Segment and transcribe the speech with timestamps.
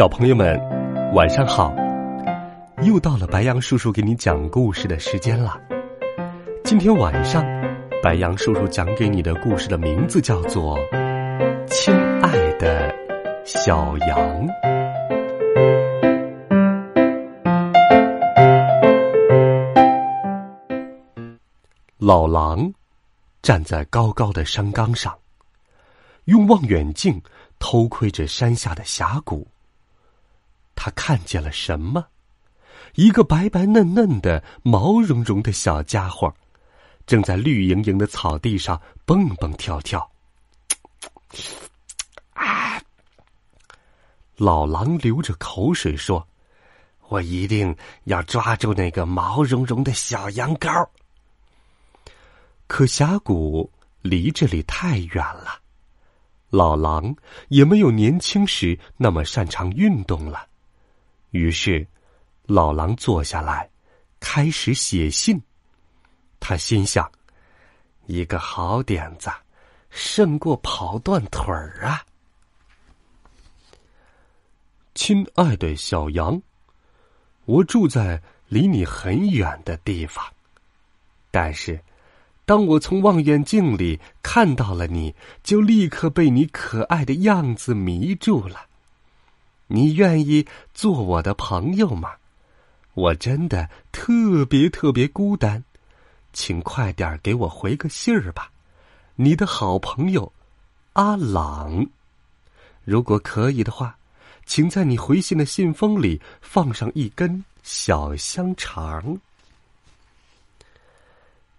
[0.00, 0.58] 小朋友们，
[1.12, 1.74] 晚上好！
[2.84, 5.60] 又到了白羊叔叔给你讲故事的时间了。
[6.64, 7.44] 今天晚上，
[8.02, 10.78] 白羊叔叔讲给你的故事的名字叫做
[11.66, 12.90] 《亲爱的
[13.44, 14.48] 小羊》。
[21.98, 22.72] 老狼
[23.42, 25.14] 站在高高的山岗上，
[26.24, 27.20] 用望远镜
[27.58, 29.46] 偷窥着山下的峡谷。
[30.74, 32.06] 他看见了什么？
[32.94, 36.34] 一个白白嫩嫩的、毛茸茸的小家伙，
[37.06, 40.10] 正在绿莹莹的草地上蹦蹦跳跳。
[42.32, 42.82] 啊！
[44.36, 46.26] 老狼流着口水说
[47.08, 50.88] ：“我一定要抓住那个毛茸茸的小羊羔。”
[52.66, 55.60] 可峡谷离这里太远了，
[56.48, 57.14] 老狼
[57.48, 60.48] 也没有年轻时那么擅长运动了。
[61.30, 61.86] 于是，
[62.44, 63.68] 老狼坐下来，
[64.18, 65.40] 开始写信。
[66.40, 67.10] 他心想
[68.06, 69.30] ：“一个好点子，
[69.90, 72.02] 胜过跑断腿儿啊！”
[74.94, 76.42] 亲爱的小羊，
[77.44, 80.24] 我住在离你很远的地方，
[81.30, 81.80] 但是，
[82.44, 85.14] 当我从望远镜里看到了你，
[85.44, 88.66] 就立刻被你可爱的样子迷住了。
[89.72, 92.14] 你愿意做我的朋友吗？
[92.94, 95.62] 我真的特别特别孤单，
[96.32, 98.50] 请快点给我回个信儿吧。
[99.14, 100.32] 你的好朋友
[100.94, 101.86] 阿朗，
[102.84, 103.96] 如果可以的话，
[104.44, 109.20] 请在你回信的信封里放上一根小香肠。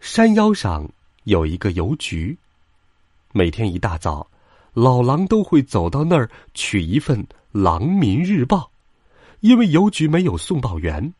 [0.00, 0.90] 山腰上
[1.24, 2.36] 有一个邮局，
[3.30, 4.26] 每天一大早，
[4.72, 7.24] 老狼都会走到那儿取一份。
[7.52, 8.58] 《狼民日报》，
[9.40, 11.12] 因为邮局没有送报员，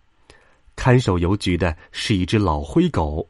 [0.76, 3.28] 看守邮局的是一只老灰狗。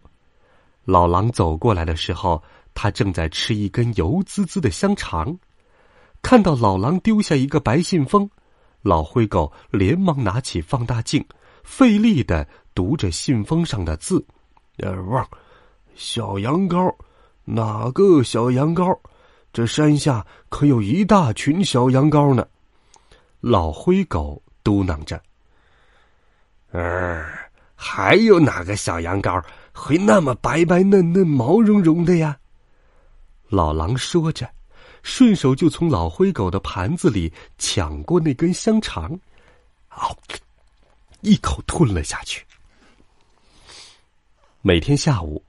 [0.85, 2.43] 老狼走过来的时候，
[2.75, 5.39] 他正在吃一根油滋滋的香肠。
[6.21, 8.29] 看到老狼丢下一个白信封，
[8.83, 11.25] 老灰狗连忙拿起放大镜，
[11.63, 14.23] 费力的读着信封上的字
[15.09, 15.27] ：“汪，
[15.95, 16.95] 小羊羔，
[17.47, 18.99] 哪个小羊羔？
[19.55, 22.47] 这山下可有一大群小羊羔呢。”
[23.41, 25.21] 老灰狗嘟囔着
[26.73, 27.25] ：“嗯，
[27.75, 29.43] 还有哪个小羊羔
[29.73, 32.39] 会那么白白嫩嫩、毛茸茸的呀？”
[33.49, 34.49] 老狼说着，
[35.03, 39.19] 顺手就从老灰狗的盘子里抢过那根香肠，
[39.89, 40.17] 嗷，
[41.23, 42.45] 一口吞了下去。
[44.61, 45.43] 每天下午，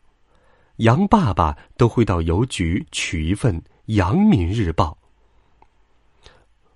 [0.78, 4.97] 羊爸爸都会到邮局取一份《羊民日报》。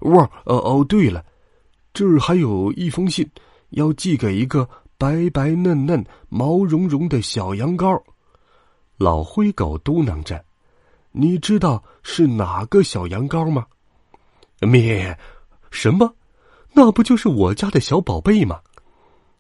[0.05, 1.25] 哇，哦哦，对了，
[1.93, 3.27] 这儿还有一封信，
[3.71, 4.67] 要寄给一个
[4.97, 8.01] 白白嫩嫩、毛茸茸的小羊羔。
[8.97, 10.43] 老灰狗嘟囔着
[11.11, 13.65] ：“你知道是哪个小羊羔吗？”
[14.61, 15.17] 咩？
[15.71, 16.13] 什么？
[16.73, 18.59] 那不就是我家的小宝贝吗？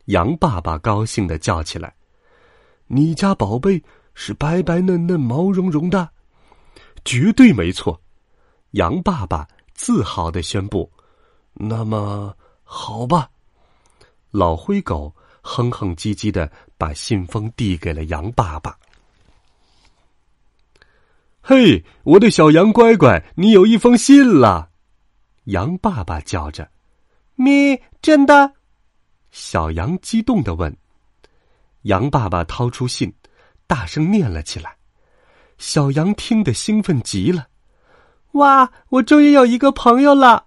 [0.05, 1.93] 羊爸爸高兴的叫起来
[2.87, 3.83] ：“你家宝贝
[4.13, 6.09] 是白白嫩嫩、毛茸茸的，
[7.03, 8.01] 绝对没错。”
[8.71, 9.47] 羊爸爸。
[9.75, 10.91] 自豪的宣布
[11.53, 13.29] ：“那么好吧。”
[14.31, 18.77] 老灰狗哼哼唧唧的把信封递给了羊爸爸。
[21.41, 24.71] “嘿，我的小羊乖乖，你有一封信了！”
[25.45, 26.71] 羊爸爸叫着。
[27.35, 28.53] “咪，真的？”
[29.31, 30.75] 小羊激动的问。
[31.83, 33.13] 羊爸爸掏出信，
[33.67, 34.77] 大声念了起来。
[35.57, 37.47] 小羊听得兴奋极了。
[38.35, 38.69] 哇！
[38.89, 40.45] 我终于有一个朋友了。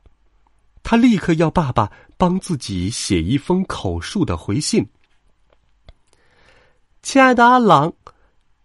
[0.83, 4.87] 他立刻要爸爸帮自己写一封口述的回信。
[7.03, 7.93] 亲爱的阿朗，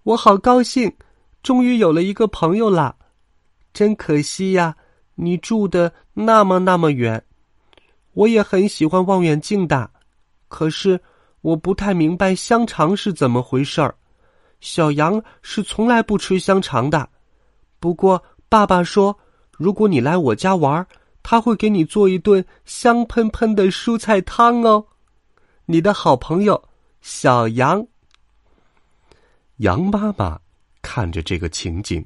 [0.03, 0.93] 我好高兴，
[1.41, 2.97] 终于有了一个朋友了。
[3.73, 4.75] 真可惜呀，
[5.15, 7.23] 你住的那么那么远。
[8.11, 9.89] 我也很喜欢望远镜的，
[10.49, 10.99] 可是
[11.39, 13.95] 我不太明白香肠是怎么回事儿。
[14.59, 17.07] 小羊是从来不吃香肠的，
[17.79, 18.21] 不过。
[18.53, 19.17] 爸爸说
[19.57, 20.85] ：“如果你来我家玩，
[21.23, 24.85] 他会给你做一顿香喷喷的蔬菜汤哦。
[25.65, 26.63] 你的好朋友
[27.01, 27.87] 小羊。
[29.55, 30.39] 羊妈妈
[30.83, 32.05] 看着这个情景，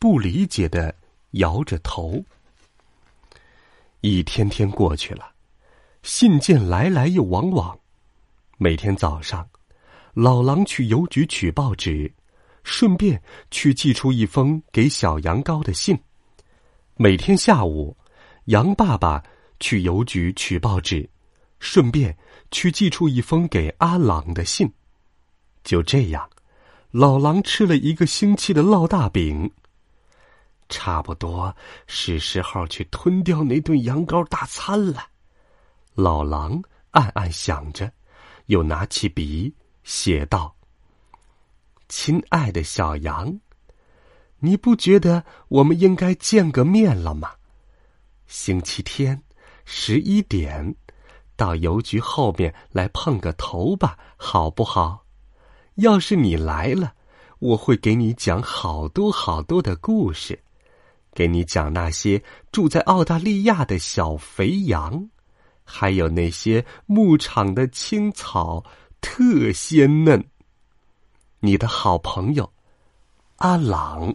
[0.00, 0.92] 不理解的
[1.34, 2.24] 摇着头。
[4.00, 5.30] 一天天过去了，
[6.02, 7.78] 信件来来又往往。
[8.56, 9.48] 每天早上，
[10.12, 12.12] 老狼去邮局取报纸，
[12.64, 15.98] 顺便去寄出一封给小羊羔的信。
[16.96, 17.96] 每天下午，
[18.46, 19.22] 羊爸爸
[19.60, 21.08] 去邮局取报纸，
[21.60, 22.16] 顺便
[22.50, 24.72] 去寄出一封给阿朗的信。
[25.64, 26.28] 就这样，
[26.90, 29.50] 老狼吃了一个星期的烙大饼。
[30.68, 31.56] 差不多
[31.86, 35.06] 是时候去吞掉那顿羊羔大餐了，
[35.94, 37.90] 老狼暗暗想着，
[38.46, 40.54] 又拿起笔写道
[41.88, 43.40] ：“亲爱的小羊，
[44.40, 47.32] 你不觉得我们应该见个面了吗？
[48.26, 49.22] 星期天
[49.64, 50.74] 十一点，
[51.34, 55.06] 到邮局后面来碰个头吧，好不好？
[55.76, 56.92] 要是你来了，
[57.38, 60.38] 我会给你讲好多好多的故事。”
[61.14, 65.08] 给你讲那些住在澳大利亚的小肥羊，
[65.64, 68.62] 还有那些牧场的青草
[69.00, 70.22] 特鲜嫩。
[71.40, 72.52] 你的好朋友
[73.36, 74.12] 阿朗，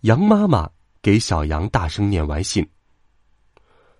[0.00, 0.68] 羊妈妈
[1.00, 2.68] 给小羊大声念完信。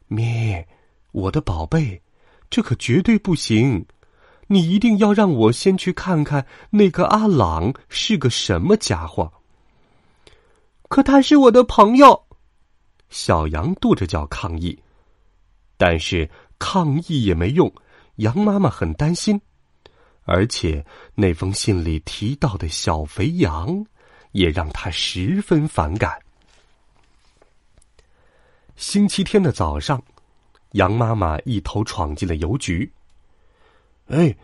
[0.09, 0.67] 咩，
[1.13, 2.03] 我的宝贝，
[2.51, 3.87] 这可绝对不行！
[4.49, 9.33] 你一定要让我先去看看那个阿朗是个什么家伙。
[10.89, 12.27] 可他是我的朋友，
[13.09, 14.77] 小羊跺着脚抗议，
[15.77, 16.29] 但是
[16.59, 17.73] 抗议也没用。
[18.17, 19.41] 羊妈妈很担心，
[20.25, 20.85] 而且
[21.15, 23.85] 那封信里提到的小肥羊
[24.33, 26.19] 也让他十分反感。
[28.77, 30.03] 星期天的早上，
[30.73, 32.91] 羊妈妈一头闯进了邮局。
[34.07, 34.35] 哎，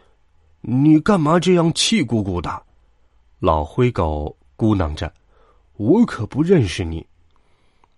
[0.61, 2.63] 你干嘛这样气鼓鼓的？
[3.39, 5.13] 老灰狗咕囔着。
[5.77, 7.07] 我可不认识你，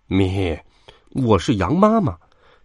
[0.06, 0.59] 咪，
[1.12, 2.19] 我是羊妈妈，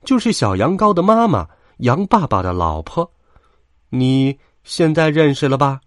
[0.03, 1.47] 就是小羊羔的妈妈，
[1.77, 3.09] 羊爸爸的老婆。
[3.89, 5.79] 你现在认识了吧？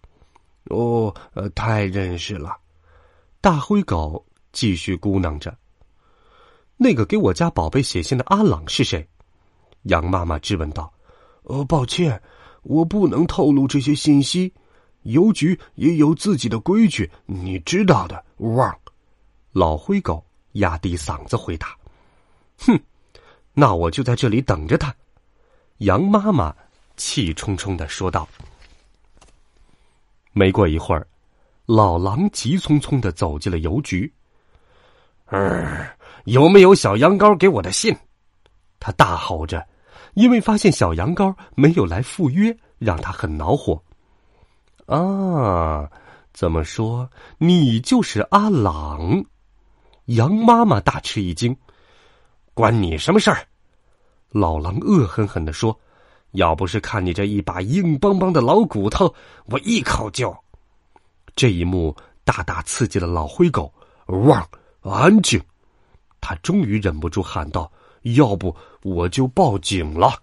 [0.66, 2.56] 哦，呃，太认识了。
[3.40, 5.54] 大灰狗继续咕囔着。
[6.76, 9.06] 那个给我家宝贝写信的阿朗是谁？
[9.82, 10.92] 羊妈妈质问道。
[11.42, 12.22] 呃，抱歉，
[12.62, 14.54] 我不能透露这些信息，
[15.02, 18.25] 邮局也有自己的规矩，你知道的。
[18.36, 18.78] 汪。
[19.50, 21.76] 老灰狗压低嗓子回答
[22.58, 22.78] ：“哼，
[23.54, 24.94] 那我就在这里等着他。”
[25.78, 26.54] 羊妈妈
[26.96, 28.28] 气冲冲的说道。
[30.38, 31.05] 没过一会儿，
[31.67, 34.11] 老狼急匆匆的走进了邮局。
[35.31, 35.85] “嗯，
[36.26, 37.94] 有没有小羊羔给我的信？”
[38.79, 39.67] 他大吼着，
[40.14, 43.82] 因为发现小羊羔没有来赴约，让他很恼火。
[44.87, 45.90] 啊，
[46.32, 49.25] 怎么说你就是阿朗？
[50.05, 51.55] 羊妈妈大吃一惊
[52.55, 53.44] ，“关你什么事儿？”
[54.31, 55.79] 老狼恶狠狠的说
[56.32, 59.14] ，“要不是看你这一把硬邦邦的老骨头，
[59.46, 60.36] 我一口就……”
[61.34, 63.72] 这一幕大大刺激了老灰狗。
[64.06, 64.48] 汪，
[64.80, 65.40] 安静！
[66.20, 67.70] 他终于忍不住喊道
[68.16, 70.23] ：“要不我就报警了。”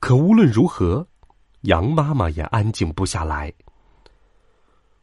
[0.00, 1.06] 可无论如何，
[1.62, 3.52] 羊妈妈也安静不下来。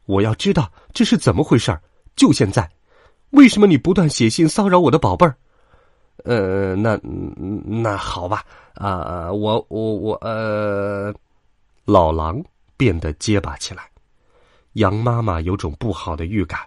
[0.06, 1.82] 我要知道这是怎么回事儿。
[2.16, 2.70] 就现在，
[3.30, 5.36] 为什么你不断写信骚扰我的宝贝儿？
[6.24, 8.44] 呃，那那好吧，
[8.74, 11.14] 啊，我我我呃，
[11.84, 12.42] 老狼
[12.76, 13.88] 变得结巴起来。
[14.72, 16.60] 羊妈妈有种不好的预感。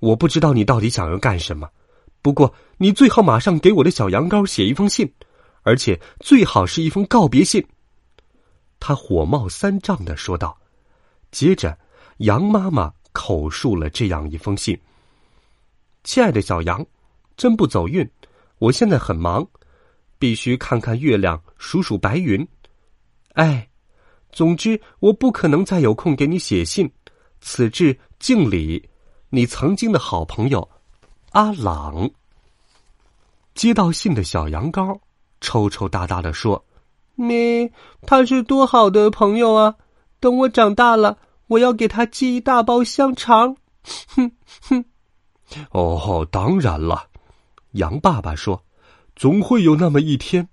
[0.00, 1.68] 我不知道你到底想要干什么，
[2.20, 5.10] 不过你最好马上给我的小羊羔写一封信，
[5.62, 7.64] 而且最好是一封告别信。
[8.80, 10.56] 他火冒三丈的说道。
[11.30, 11.78] 接着，
[12.18, 12.92] 羊妈妈。
[13.16, 14.76] 口述了这样一封信
[16.02, 16.84] ：“亲爱的小羊，
[17.36, 18.08] 真不走运，
[18.58, 19.46] 我现在很忙，
[20.18, 22.46] 必须看看月亮，数数白云。
[23.34, 23.68] 哎，
[24.32, 26.90] 总之我不可能再有空给你写信。
[27.40, 28.88] 此致敬礼，
[29.30, 30.68] 你曾经的好朋友
[31.32, 32.10] 阿朗。”
[33.54, 34.98] 接到信的小羊羔
[35.40, 36.64] 抽抽搭搭的说
[37.14, 37.70] ：“咩，
[38.02, 39.76] 他是多好的朋友啊！
[40.20, 43.54] 等我长大了。”我要给他寄一大包香肠，
[44.08, 44.82] 哼哼。
[45.72, 47.06] 哦，当然了，
[47.74, 48.64] 羊爸爸说，
[49.16, 50.48] 总会有那么一天，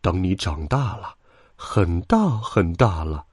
[0.00, 1.14] 等你长大了，
[1.56, 3.26] 很大很大了。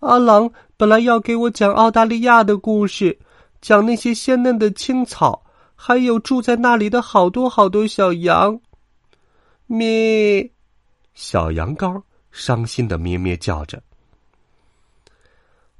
[0.00, 3.18] 阿郎本来要给我讲澳大利亚的故事，
[3.60, 8.60] 讲那些鲜嫩的青草，还有住在那里的好多好多小羊。
[9.66, 10.50] 咩，
[11.14, 13.82] 小羊羔伤心的咩咩叫着。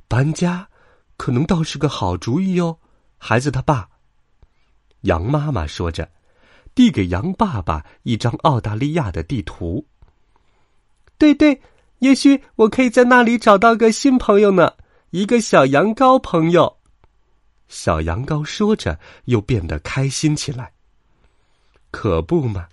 [0.08, 0.68] 搬家，
[1.18, 2.78] 可能倒是个好主意哟，
[3.18, 3.88] 孩子他爸。
[5.02, 6.08] 羊妈妈说着，
[6.74, 9.86] 递给羊爸爸一张澳大利亚的地图。
[11.18, 11.60] 对对，
[11.98, 14.72] 也许我可以在那里找到个新朋友呢，
[15.10, 16.78] 一个小羊羔朋友。
[17.68, 20.72] 小羊羔说着，又变得开心起来。
[21.90, 22.66] 可不嘛，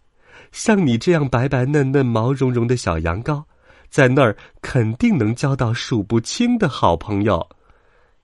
[0.51, 3.43] 像你这样白白嫩嫩、毛茸茸的小羊羔。
[3.89, 7.49] 在那儿肯定能交到数不清的好朋友，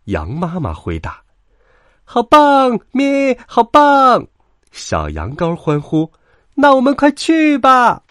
[0.04, 1.24] 羊妈妈回答
[2.06, 4.28] ：“好棒，咩，好棒！”
[4.76, 6.12] 小羊羔欢呼
[6.56, 8.04] ：“那我们快去吧！”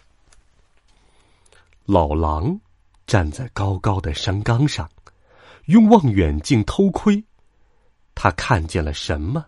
[1.85, 2.59] 老狼
[3.07, 4.89] 站在高高的山岗上，
[5.67, 7.23] 用望远镜偷窥，
[8.15, 9.45] 他看见了什么？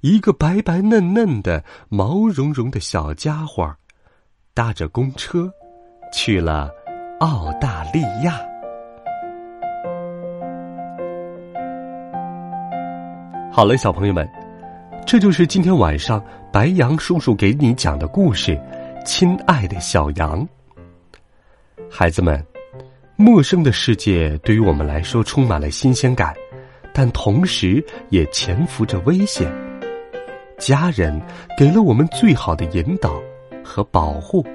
[0.00, 3.74] 一个白白嫩嫩的、毛茸茸的小家伙，
[4.54, 5.52] 搭着公车
[6.12, 6.70] 去了。
[7.18, 8.40] 澳大利亚。
[13.52, 14.28] 好了，小朋友们，
[15.06, 18.58] 这就是今天晚上白羊叔叔给你讲的故事。
[19.04, 20.46] 亲爱的小羊，
[21.90, 22.42] 孩子们，
[23.16, 26.32] 陌生的世界对于我们来说充满了新鲜感，
[26.94, 29.52] 但同时也潜伏着危险。
[30.56, 31.20] 家人
[31.58, 33.20] 给了我们最好的引导
[33.64, 34.46] 和保护。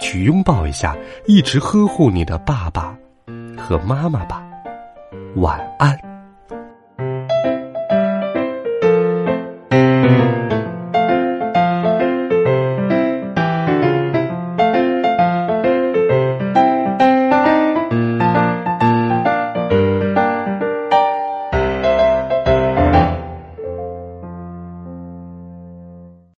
[0.00, 0.94] 去拥抱一下，
[1.26, 2.96] 一直呵护你的爸爸
[3.56, 4.46] 和妈妈吧。
[5.36, 6.13] 晚安。